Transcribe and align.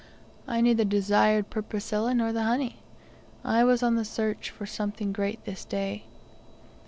I 0.47 0.61
neither 0.61 0.83
desired 0.83 1.51
perpusilla 1.51 2.15
nor 2.15 2.33
the 2.33 2.41
honey. 2.41 2.77
I 3.45 3.63
was 3.63 3.83
on 3.83 3.93
the 3.97 4.03
search 4.03 4.49
for 4.49 4.65
something 4.65 5.13
great 5.13 5.45
this 5.45 5.63
day. 5.63 6.05